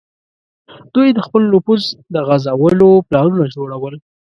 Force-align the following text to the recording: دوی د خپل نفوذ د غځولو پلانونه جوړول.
دوی 0.93 1.09
د 1.13 1.19
خپل 1.27 1.41
نفوذ 1.53 1.83
د 2.13 2.15
غځولو 2.27 2.89
پلانونه 3.07 3.45
جوړول. 3.55 3.95